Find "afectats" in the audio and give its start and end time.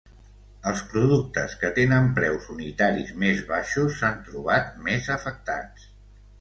5.21-5.89